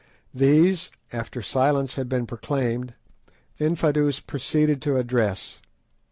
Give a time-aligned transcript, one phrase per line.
[0.33, 2.95] These, after silence had been proclaimed,
[3.59, 5.61] Infadoos proceeded to address.